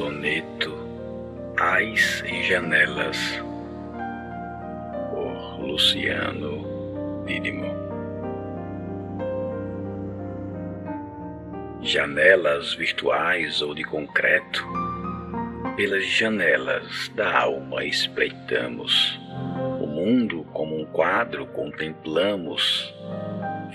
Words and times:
Soneto 0.00 0.74
Ais 1.58 2.24
e 2.26 2.42
Janelas 2.44 3.18
por 5.10 5.60
Luciano 5.60 6.64
Didimo 7.26 7.66
Janelas 11.82 12.72
virtuais 12.72 13.60
ou 13.60 13.74
de 13.74 13.84
concreto, 13.84 14.66
pelas 15.76 16.06
janelas 16.06 17.10
da 17.14 17.38
alma 17.38 17.84
espreitamos. 17.84 19.20
O 19.82 19.86
mundo 19.86 20.46
como 20.54 20.80
um 20.80 20.86
quadro 20.86 21.44
contemplamos, 21.48 22.90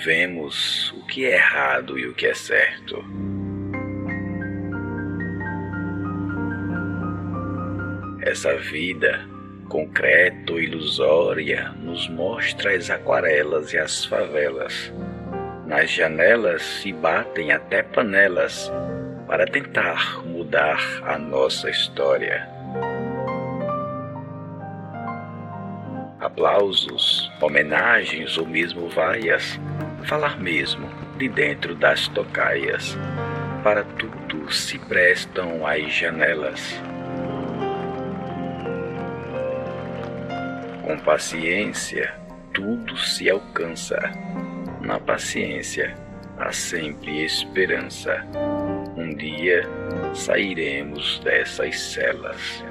vemos 0.04 0.92
o 0.93 1.05
que 1.05 1.23
é 1.28 1.36
errado 1.36 2.00
e 2.00 2.07
o 2.07 2.15
que 2.15 2.25
é 2.25 2.33
certo. 2.33 3.05
Essa 8.25 8.57
vida, 8.57 9.24
concreta 9.70 10.54
ou 10.54 10.60
ilusória, 10.60 11.70
nos 11.78 12.10
mostra 12.10 12.75
as 12.75 12.89
aquarelas 12.89 13.71
e 13.71 13.78
as 13.78 14.04
favelas. 14.04 14.92
Nas 15.68 15.92
janelas 15.92 16.64
se 16.64 16.92
batem 16.92 17.52
até 17.52 17.83
panelas 17.83 18.71
para 19.28 19.46
tentar 19.46 20.25
mudar 20.25 20.80
a 21.04 21.19
nossa 21.19 21.69
história. 21.69 22.50
Aplausos, 26.19 27.32
homenagens 27.39 28.39
ou 28.39 28.47
mesmo 28.47 28.89
vaias, 28.89 29.60
falar 30.05 30.39
mesmo 30.39 30.89
de 31.19 31.30
dentro 31.30 31.75
das 31.75 32.08
tocaias. 32.08 32.97
Para 33.64 33.83
tudo 33.83 34.52
se 34.52 34.80
prestam 34.80 35.66
as 35.67 35.94
janelas. 35.94 36.75
Com 40.86 41.00
paciência, 41.00 42.14
tudo 42.53 42.95
se 42.95 43.28
alcança. 43.28 43.97
Na 44.81 45.00
paciência, 45.00 45.95
há 46.38 46.52
sempre 46.52 47.25
esperança. 47.25 48.23
Um 48.95 49.16
dia 49.16 49.64
sairemos 50.14 51.17
dessas 51.23 51.80
celas. 51.80 52.64